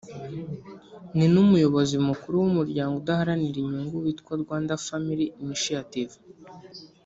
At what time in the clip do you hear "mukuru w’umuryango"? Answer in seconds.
2.07-2.93